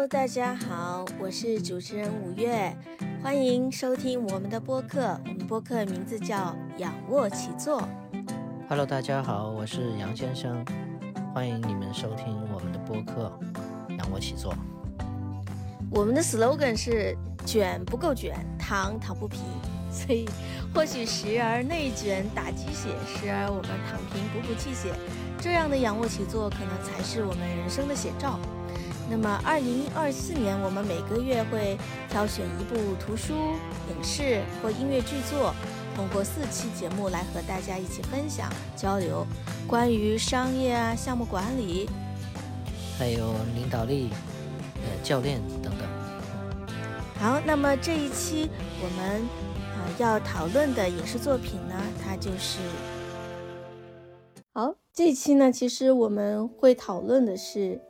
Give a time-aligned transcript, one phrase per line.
[0.00, 2.74] Hello，大家好，我是主持人五月，
[3.22, 5.20] 欢迎收听我们的播客。
[5.26, 7.86] 我们播客名字叫仰卧起坐。
[8.66, 10.64] Hello，大家好，我是杨先生，
[11.34, 13.30] 欢迎你们收听我们的播客
[13.98, 14.54] 仰卧起坐。
[15.90, 17.14] 我们的 slogan 是
[17.44, 19.38] 卷不够卷，躺躺不平，
[19.92, 20.26] 所以
[20.74, 24.94] 或许时而内卷打鸡血，时而我们躺平补补气血，
[25.38, 28.38] 这样的仰卧起坐可能才是我们人生的写照。
[29.10, 31.76] 那么，二零二四年，我们每个月会
[32.08, 33.34] 挑选一部图书、
[33.88, 35.52] 影视或音乐剧作，
[35.96, 39.26] 通过四期节目来和大家一起分享交流
[39.66, 41.90] 关于商业啊、项目管理，
[42.96, 44.10] 还有领导力、
[44.76, 45.88] 呃教练等等。
[47.18, 48.48] 好，那么这一期
[48.80, 49.22] 我们
[49.74, 52.60] 啊要讨论的影视作品呢，它就是
[54.52, 54.72] 好。
[54.92, 57.58] 这一期呢，其实我们会讨论的是。《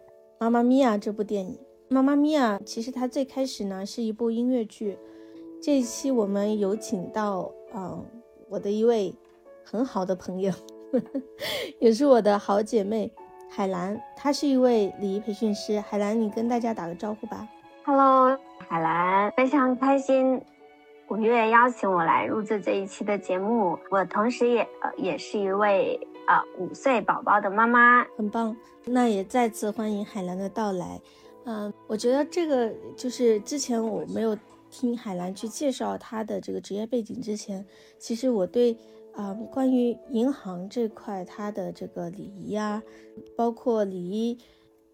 [0.42, 1.54] 妈妈咪呀》这部电影，
[1.94, 4.96] 《妈妈咪呀》其实它最开始呢是一部音乐剧。
[5.60, 8.02] 这一期我们有请到，嗯，
[8.48, 9.14] 我的一位
[9.62, 10.50] 很好的朋友，
[11.78, 13.12] 也是我的好姐妹
[13.50, 15.78] 海兰，她是一位礼仪培训师。
[15.78, 17.46] 海兰，你跟大家打个招呼吧。
[17.84, 18.34] Hello，
[18.66, 20.40] 海兰，非常开心
[21.08, 23.78] 五月邀请我来录制这一期的节目。
[23.90, 26.00] 我同时也呃也是一位。
[26.26, 31.00] 啊，五岁宝宝的妈妈很棒，那也再次欢迎海兰的到来。
[31.44, 34.38] 嗯，我觉得这个就是之前我没有
[34.70, 37.66] 听海兰去介绍她的这个职业背景之前，
[37.98, 38.76] 其实我对
[39.12, 42.80] 啊关于银行这块它的这个礼仪啊，
[43.36, 44.38] 包括礼仪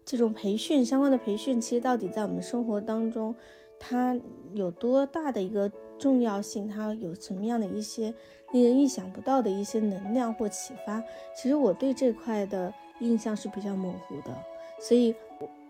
[0.03, 3.35] 这种培训相关的培训，其实到底在我们生活当中
[3.77, 4.19] 它
[4.53, 8.11] 有多大的一个重要性，它有什么样的一些。
[8.51, 11.03] 令人意想不到的一些能量或启发，
[11.35, 14.35] 其实我对这块的印象是比较模糊的，
[14.79, 15.13] 所以，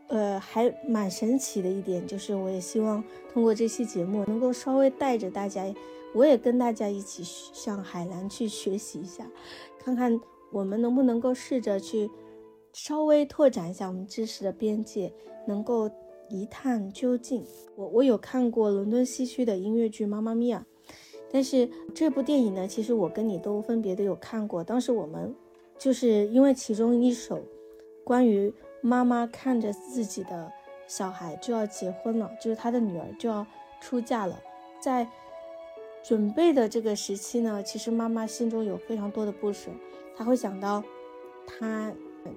[0.07, 5.65] 呃，还蛮神奇的一点就是，我也希望通过这期节目能够稍微带着大家，
[6.13, 9.29] 我也跟大家一起向海蓝去学习一下，
[9.83, 10.19] 看看
[10.51, 12.09] 我们能不能够试着去
[12.73, 15.11] 稍微拓展一下我们知识的边界，
[15.47, 15.89] 能够
[16.29, 17.43] 一探究竟。
[17.75, 20.65] 我我有看过伦敦西区的音乐剧《妈妈咪呀》。
[21.31, 24.63] 但是这部电影呢，其实我跟你都分别都有看过。
[24.63, 25.35] 当时我们
[25.77, 27.39] 就是因为其中一首
[28.03, 30.51] 关于妈妈看着自己的
[30.87, 33.45] 小孩就要结婚了，就是她的女儿就要
[33.81, 34.39] 出嫁了，
[34.79, 35.07] 在
[36.03, 39.69] 准备的这个时期呢，其实妈妈心中有非常多的不舍，
[40.15, 40.81] 她会想到
[41.45, 41.91] 她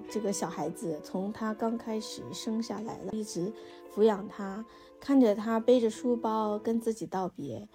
[0.09, 3.51] 这个小孩子从他刚开始生下来了，一直
[3.93, 4.65] 抚养他，
[4.99, 7.67] 看着他背着书包跟自己道别。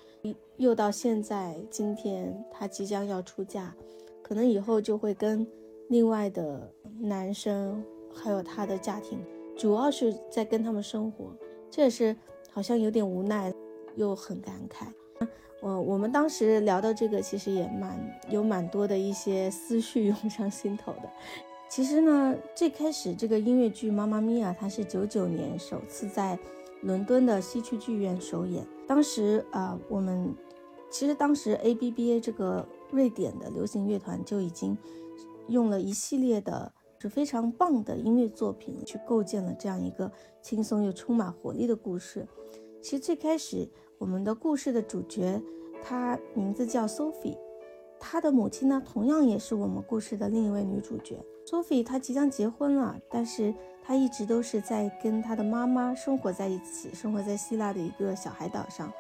[0.56, 3.74] 又到现在，今天他即将要出嫁，
[4.22, 5.46] 可能以后就会跟
[5.88, 7.84] 另外的男生，
[8.14, 9.18] 还有他的家庭，
[9.56, 11.32] 主要是在跟他们生活，
[11.70, 12.16] 这也是
[12.50, 13.52] 好像有点无奈，
[13.94, 14.86] 又很感慨。
[15.62, 21.10] 我我们当时聊到这个，其实也蛮有蛮多的一些思绪涌上心头的。
[21.76, 26.38] 其实呢，最开始这个音乐剧《妈妈咪呀》，它是九九年首次在
[26.80, 30.34] 伦敦的西区剧院首演，当时啊，我们。
[30.90, 34.74] 其实当时 A B B A 这个瑞典的流行乐团就已经
[35.48, 40.10] 用了一系列的是非常棒的音乐作品去构建了这样一个
[40.40, 42.26] 轻松又充满活力的故事。
[42.80, 45.42] 其实最开始我们的故事的主角，
[45.82, 47.36] 她名字叫 Sophie，
[48.00, 51.22] 她的母亲呢同样也是我们故事的另一位女主角。
[51.48, 58.92] Sophie 她即将结婚了，但是她一直都是在跟她的妈妈生活在一起，生活在希腊的一个小海岛上。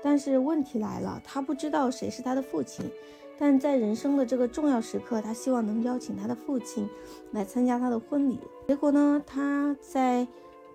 [0.00, 2.88] 但是问题来了，他不知道谁是他的父亲，
[3.36, 6.88] 但在人生的这个重要时刻，他希望能邀请他的父亲
[7.32, 8.38] 来参加他的婚礼。
[8.68, 10.24] 结果呢，他在，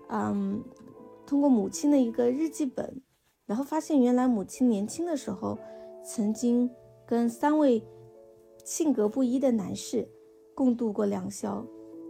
[0.08, 0.62] 嗯，
[1.26, 3.00] 通过母亲的一个日记本，
[3.46, 5.58] 然后发现原来母亲年轻的时候
[6.04, 6.70] 曾经
[7.06, 7.82] 跟三位
[8.62, 10.06] 性格不一的男士
[10.54, 11.64] 共度过良宵，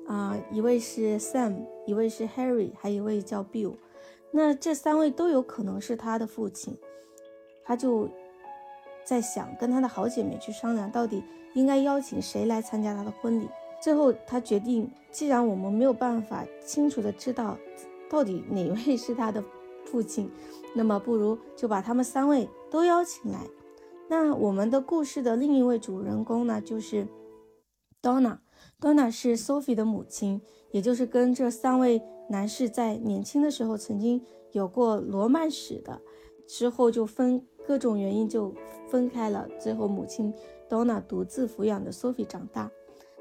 [0.06, 3.74] 啊，一位是 Sam，一位是 Harry，还有一位叫 Bill，
[4.30, 6.76] 那这三位都有可能是他的父亲。
[7.64, 8.08] 他就
[9.04, 11.24] 在想跟他的好姐妹去商量，到底
[11.54, 13.48] 应该邀请谁来参加他的婚礼。
[13.80, 17.56] 最后他决定，既然我们没有办法清楚的知道
[18.10, 19.42] 到底哪位 是他的
[19.86, 20.30] 父亲，
[20.74, 23.40] 那么不如就把他们三位都邀请来。
[24.08, 27.06] 那我们的故事的另一位主人公呢，就是
[28.04, 28.38] Donna。
[28.78, 34.22] Donna 是 Sophie 的母亲，也就是跟这三位男士在年轻的时候曾经
[34.52, 36.02] 有过罗曼史的，
[36.46, 37.46] 之后就分。
[37.66, 38.54] 各种原因就
[38.90, 40.30] 分开了，最后母亲
[40.68, 42.70] Donna 独自抚养的 Sophie 长大。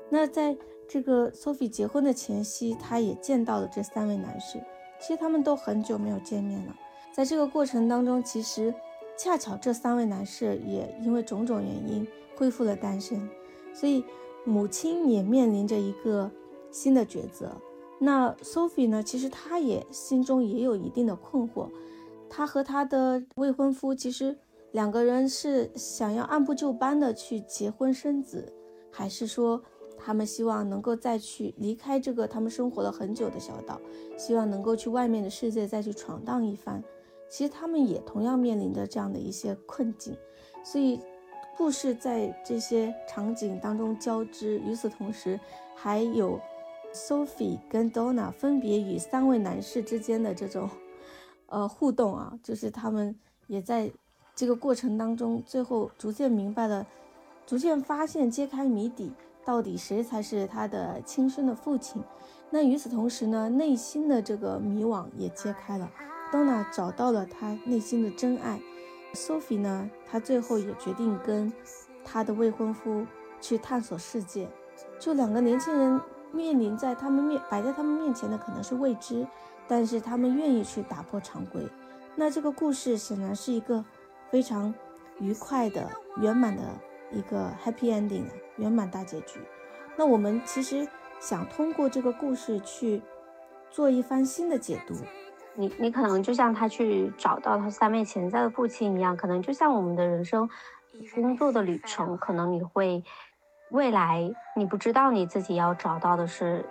[0.10, 4.62] 那在这个 Sophie 结婚的前夕，她也见到了这三位男士。
[5.00, 6.76] 其实他们都很久没有见面了。
[7.14, 8.76] 在这个过程当中，其实
[9.18, 12.06] 恰巧这三位男士也因为种种原因
[12.36, 13.30] 恢复了单身，
[13.74, 14.04] 所以
[14.46, 16.30] 母亲也面临着一个
[16.72, 17.52] 新的抉择。
[18.00, 19.02] 那 Sophie 呢？
[19.02, 21.70] 其实她也心中也有一定的困惑。
[22.30, 24.36] 她和她的未婚夫其实
[24.72, 28.52] 两个人是想要按部就班的去结婚生子，
[28.92, 29.62] 还是说
[29.98, 33.80] 他们希望能够再去离开这个他们生活了很久的小岛，
[34.18, 36.84] 希望能够去外面的世界再去闯荡一番？
[37.30, 40.18] 其实他们也同样面临着这样的一些困境，
[40.64, 41.00] 所以
[41.58, 44.60] 故事在这些场景当中交织。
[44.60, 45.40] 与此同时，
[45.76, 46.40] 还有
[46.94, 50.70] Sophie 跟 Donna 分别与三位男士之间的这种。
[51.48, 53.16] 呃，互动啊，就是他们
[53.46, 53.92] 也在
[54.34, 56.88] 这个过程当中，最后逐渐明白了，
[57.46, 59.12] 逐渐发现揭开谜底，
[59.46, 62.02] 到底谁才是他的亲生的父亲。
[62.50, 65.92] 那与此同时呢，内心的这个迷惘也揭开了。
[66.32, 68.60] Donna 找到了他内心的真爱
[69.14, 71.52] ，Sophie 呢，她最后也决定跟
[72.04, 73.06] 她的未婚夫
[73.40, 74.50] 去探索世界。
[75.00, 76.02] 就两个年轻人
[76.32, 79.26] 面临在他们面摆在他们面前的可能是未知。
[79.66, 81.66] 但是他们愿意去打破常规，
[82.18, 83.84] 那这个故事显然是一个
[84.30, 84.74] 非常
[85.20, 86.64] 愉快的、圆满的
[87.14, 88.26] 一个 happy ending
[88.58, 89.40] 圆满大结局。
[89.96, 90.86] 那我们其实
[91.22, 93.02] 想通过这个故事去
[93.72, 94.96] 做一番新的解读。
[95.56, 100.50] 你你可能就像他去找到他三位潜在的父亲一样，可能就像我们的人生
[101.14, 103.04] 工作的旅程，可能你会
[103.72, 106.66] 未来你不知道你自己要找到的是。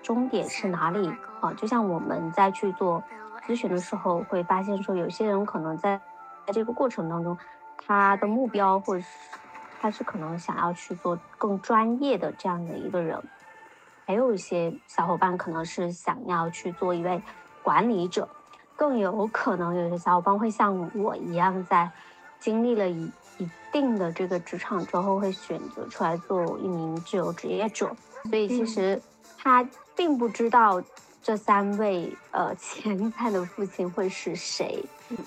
[0.00, 1.52] 终点是哪里啊？
[1.54, 3.02] 就像我们在去做
[3.44, 6.00] 咨询的时候，会发现说，有些人可能在
[6.46, 7.36] 在这个过程当中，
[7.84, 9.08] 他的目标或者是
[9.80, 13.20] 他是可能想要去做更专业的这样的一个人，
[14.06, 17.20] 还有一些小伙伴可能是想要去做一位
[17.62, 18.28] 管理者，
[18.76, 21.90] 更有可能有些小伙伴会像我一样，在
[22.40, 27.94] 经历了一一定的这个职场之后，会选择出来做一名自由职业者。
[28.24, 29.00] 所以其实
[29.36, 29.68] 他。
[29.98, 30.80] 并不知道
[31.20, 34.80] 这三位呃潜在的父亲会是谁，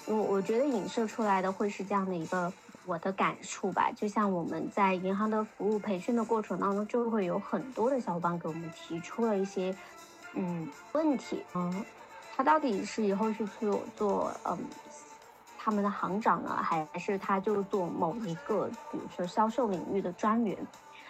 [0.05, 2.49] 我我觉得影射出来的会是这样的一个
[2.85, 3.91] 我的感触吧。
[3.91, 9.75] 就像我们在银行的服务培训的过程当中，就会有很多的小伙伴给我们提出了一些
[10.35, 11.85] 嗯问题，嗯，
[12.41, 14.57] 他到底是以后是做做嗯
[15.59, 20.57] 他们的行长呢，还是他就做某一个比如说销售领域的专员？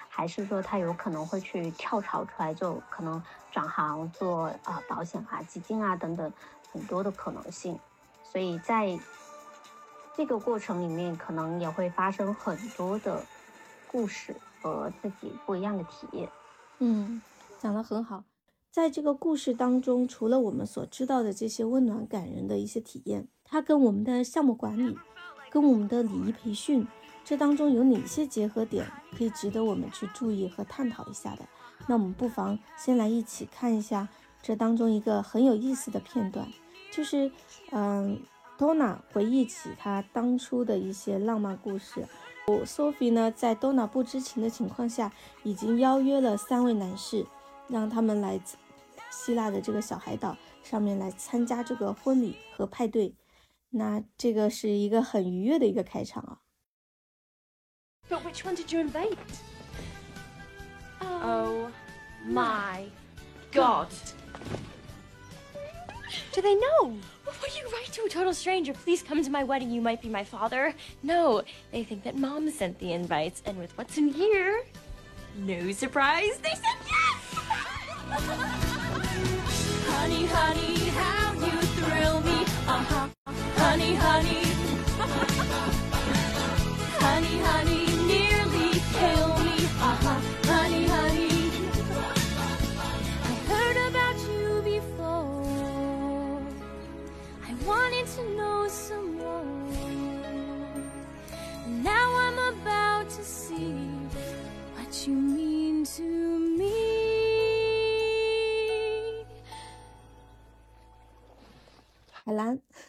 [0.10, 6.30] 还是说他有可能会去跳槽出来，就可能转行做啊保险啊基金啊等等
[6.69, 7.80] 很多的可能性，
[8.25, 9.00] 所以在
[10.13, 13.24] 这个过程里面，可能也会发生很多的
[13.88, 16.30] 故事和自己不一样的体验。
[16.80, 17.22] 嗯，
[17.57, 18.22] 讲得很好。
[18.71, 24.97] 在这个故事当中，除了我们所知道的这些温暖感人的一些体验，它跟我们的项目管理，
[25.50, 26.88] 跟我们的礼仪培训。
[27.25, 31.45] 这当中有哪些结合点可以值得我们去注意和探讨一下的？
[31.85, 34.07] 那我们不妨先来一起看一下
[34.41, 36.47] 这当中一个很有意思的片段，
[36.94, 37.29] 就是，
[37.71, 38.21] 嗯
[38.57, 42.07] ，Donna 回忆起她当初的一些浪漫故事。
[42.47, 45.12] 我 Sophie 呢，在 Donna 不知情的情况下，
[45.44, 47.25] 已经邀约了三位男士，
[47.70, 48.40] 让他们来
[49.10, 53.15] 希腊的这个小海岛上面来参加这个婚礼和派对。
[53.70, 56.41] 那这个是一个很愉悦的一个开场啊。
[58.08, 59.19] But which one did you invite?
[61.00, 61.70] Oh, oh
[62.24, 62.84] my
[63.53, 63.88] god.
[66.32, 66.98] Do they know?
[67.26, 70.08] Will you write to a total stranger, please come to my wedding, you might be
[70.08, 70.74] my father?
[71.03, 74.62] No, they think that mom sent the invites, and with what's in here,
[75.38, 76.90] no surprise, they said yes!
[79.89, 83.07] honey, honey, how you thrill me, uh-huh.
[83.57, 84.44] Honey, honey.
[86.99, 87.81] honey, honey.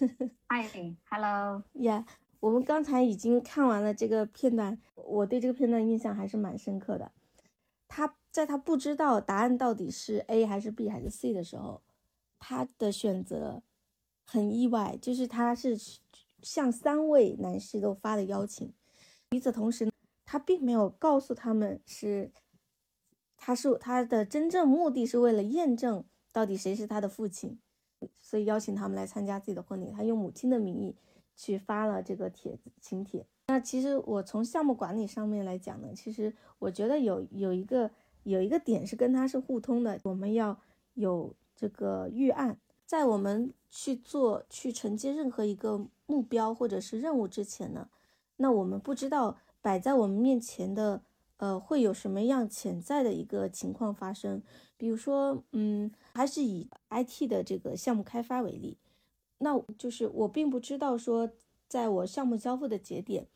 [0.03, 0.69] 兰， 嗨
[1.09, 2.05] ，Hello，呀，
[2.41, 7.13] 我们刚才已经看完了这个片段，我对这个片段印象还是蛮深刻的。
[7.89, 11.83] 他在他不知道答案到底是 A 还是 B 还是 C 的时候，
[12.39, 13.63] 他的选择。
[14.25, 15.77] 很意外，就是他是
[16.43, 18.73] 向三位男士都发了邀请，
[19.31, 19.91] 与此同时，
[20.25, 22.31] 他并没有告诉他们是，
[23.37, 27.59] 他是他的真正目的是为了验证到底谁是他的父亲。
[28.21, 29.91] 所以邀请他们来参加自己的婚礼。
[29.91, 30.95] 他用母亲的名义
[31.37, 33.27] 去发了这个帖子请帖。
[33.49, 37.91] 那其实我从项目管理上面来讲呢，其实我觉得有有一个
[38.23, 40.59] 有一个点是跟它是互通的，我们要
[40.95, 47.89] 有这个预案，在我们去做去承接任何一个目标或者是任务之前呢，
[48.37, 51.03] 那我们不知道摆在我们面前的。
[51.39, 54.41] 呃，会有什么样潜在的一个情况发生？
[54.83, 58.79] 比如说，嗯，还是以 IT 的这个项目开发为例，
[59.39, 61.31] 那就是我并不知道说，
[61.69, 63.29] 在我项目交付的节点，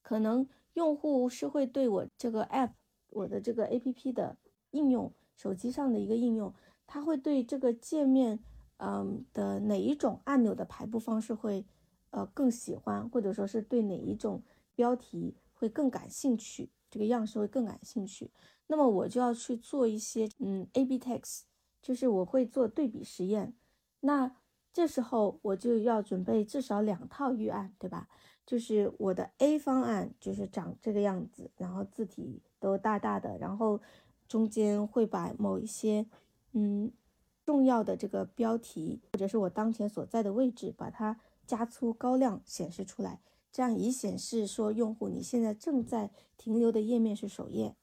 [0.00, 2.70] 可能用户是会对我这个 App，
[3.10, 4.38] 我的这个 APP 的
[4.70, 6.54] 应用，手机上的一个应用，
[6.86, 8.38] 它会对这个界面，
[8.78, 11.66] 嗯的哪一种按钮的排布方式会，
[12.12, 14.42] 呃更喜欢，或者说是对哪一种
[14.74, 16.70] 标题会更感兴趣。
[16.94, 18.30] 这个样式会更感兴趣，
[18.68, 21.40] 那么我就要去做一些嗯 A/B test，
[21.82, 23.52] 就是我会做对比实验。
[23.98, 24.36] 那
[24.72, 28.08] 这时候我就要准备至少两套预案，对吧？
[28.46, 33.80] 就是我的 A 方案就是长这个样子，然后字体都大大的，然后
[34.28, 36.06] 中间会把某一些
[36.52, 36.92] 嗯
[37.44, 43.20] 重要的这个标题或者是我当前所在的位置，把它加粗高亮显示出来。
[43.54, 47.76] 这样以显示说用户你现在正在停留的页面是首页。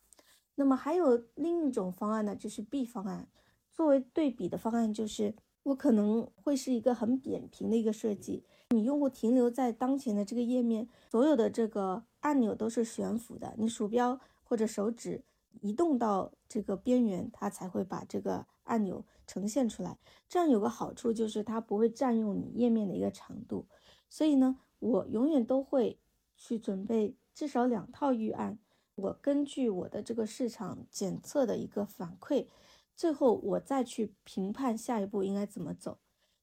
[0.56, 3.30] 那么还有另一种方案呢，就是 B 方案。
[3.72, 15.24] 作为对比的方案，就是我可能会是一个很扁平的一个设计，你用户停留在当前的这个页面，所有的这个按钮都是悬浮的，你鼠标或者手指
[15.62, 19.98] 移动到这个边缘，它才会把这个按钮呈现出来。
[20.28, 23.66] 这样有个好处就是它不会占用你页面的一个长度，
[24.10, 24.60] 所以呢。
[24.82, 26.00] 我永远都会
[26.36, 28.58] 去准备至少两套预案，
[28.96, 32.48] 我根据我的这个市场检测的一个反馈，
[32.96, 36.00] 最后我再去评判下一步应该怎么走。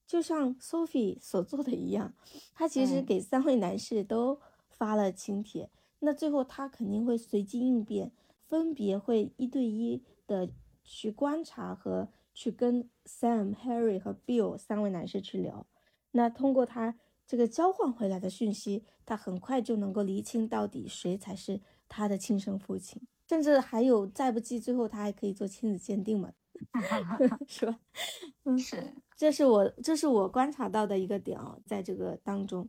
[0.07, 2.13] 就像 Sophie 所做的一样，
[2.53, 5.69] 他其实给三位男士都发了请帖，
[5.99, 8.13] 那最后他肯定会随机应变，
[8.47, 10.49] 分别会一对一的
[10.85, 15.67] 去观察和去跟 Sam、Harry 和 Bill 三位男士去聊，
[16.11, 16.97] 那通过他。
[17.29, 26.33] 这个交换回来的讯息，他很快就能够厘清到底谁才是他的亲生父亲，甚至还有再不济，最后他还可以做亲子鉴定嘛，
[27.47, 27.79] 是吧？
[28.45, 32.67] 嗯，是，这是我这是我观察到的一个点哦，在这个当中，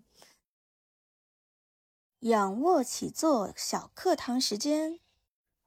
[2.18, 5.00] 仰卧起坐小课堂时间。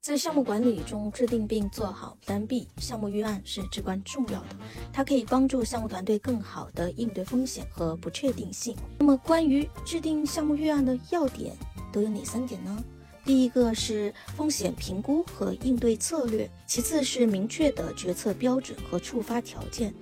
[0.03, 4.48] 在项目管理中，制定并做好 Plan B 项目预案是至关重要的。
[4.91, 8.75] 它可以帮助项目团队更好地应对风险和不确定性。
[9.00, 11.55] 那么，关于制定项目预案的要点
[11.89, 12.83] 都有哪三点呢？
[13.24, 19.93] 第一个是风险评估和应对策略，其次是明确的决策标准和触发条件，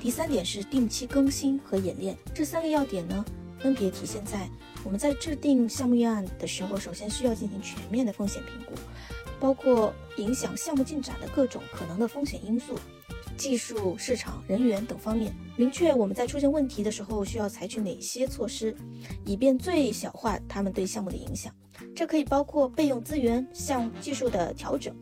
[0.00, 2.16] 第三点是定期更新和演练。
[2.34, 3.22] 这三个要点呢，
[3.58, 4.48] 分别体现在
[4.82, 8.72] 我们在制定项目预案的时候，首先需要进行全面的风险评估。
[9.42, 12.78] 包括影响项目进展的各种可能的风险因素，
[13.36, 18.72] 技术、市场、人员等方面，明确我们在出现问题的时候需要采取哪些措施，
[19.24, 21.52] 以便最小化他们对项目的影响。
[21.92, 24.94] 这可以包括备用资源、项技术的调整、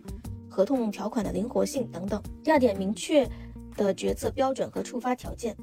[0.49, 2.23] 合同条款的灵活性等等。
[2.42, 3.28] 第二点，明确
[3.76, 5.54] 的决策标准和触发条件。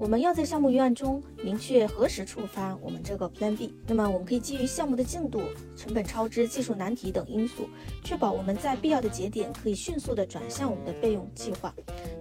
[0.00, 3.74] 我们要在项目预案中明确何时触发我们这个 Plan B。
[3.86, 5.42] 那么，我们可以基于项目的进度、
[5.76, 7.68] 成本超支、技术难题等因素，
[8.02, 11.74] 确保我们在必要的节点可以迅速地转向我们的备用计划。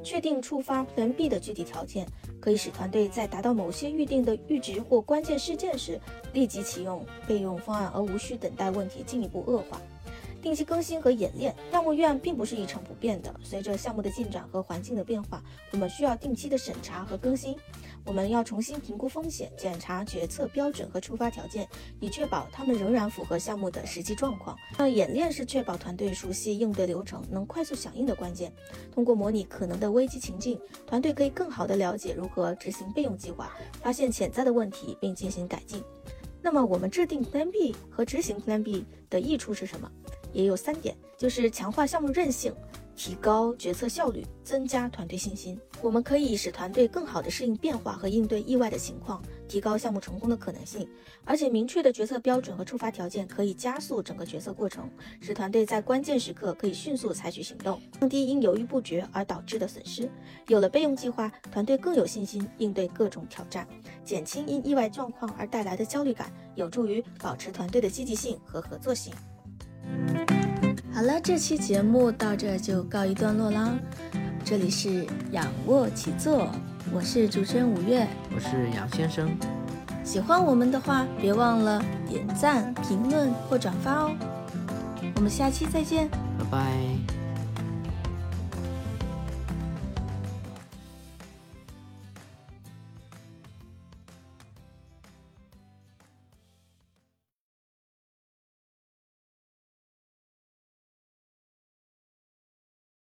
[0.03, 2.05] 确定触发 Plan B 的具体条件，
[2.41, 5.98] 可以使团队在达到某些预定的阈值或关键事件时，
[6.33, 9.79] 立即启用备用方案，而无需等待问题进一步恶化。
[10.41, 13.34] 定期更新和演练，项目院并不是一成不变的。
[13.43, 17.55] 随着项目的进展和环境的变化，我们需要定期的审查和更新。
[18.05, 21.67] 我们要重新评估风险，检查决策标准和触发条件，
[22.00, 24.58] 以确保他们仍然符合项目的实际状况。
[24.77, 28.51] 那演练是确保团队熟悉应对流程，能快速响应的关键。
[28.91, 35.84] 通过模拟可能的危机情境，团队可以更好地了解如何执行备用计划，发现潜在的问题并进行改进。
[36.41, 39.91] 那么，我们制定 Plan B 和执行 Plan B 的益处是什么？
[40.33, 42.53] 也有三点，就是强化项目韧性，
[42.95, 45.59] 提高决策效率，增加团队信心。
[45.81, 50.86] 我们可以使团队更好地适应变化和应对意外的情况，提高项目成功的可能性。
[51.24, 54.89] 而且，明确的决策标准和触发条件可以加速整个决策过程，
[55.21, 60.09] 使团队在关键时刻可以迅速采取行动，降低因犹豫不决而导致的损失。
[60.48, 63.65] 有了备用计划，团队更有信心应对各种挑战，
[64.03, 69.13] 减轻因意外状况而带来的焦虑感，有助于保持团队的积极性和合作性。
[70.93, 73.74] 好了，这期节目到这就告一段落啦。
[74.43, 76.50] 这里是仰卧起坐，
[76.91, 79.29] 我是主持人五月，我是杨先生。
[80.03, 84.12] 喜欢我们的话，别忘了点赞、评论或转发哦。
[85.15, 87.19] 我们下期再见，拜拜。